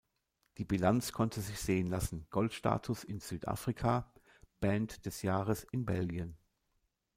Die 0.57 0.65
Bilanz 0.65 1.11
konnte 1.11 1.41
sich 1.41 1.59
sehen 1.59 1.85
lassen: 1.85 2.25
Goldstatus 2.31 3.03
in 3.03 3.19
Südafrika, 3.19 4.11
„Band 4.59 5.05
des 5.05 5.21
Jahres“ 5.21 5.63
in 5.69 5.85
Belgien. 5.85 6.39